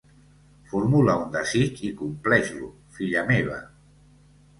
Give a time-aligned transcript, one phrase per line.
[0.69, 3.59] Formula un desig i compleix-lo, filla meva.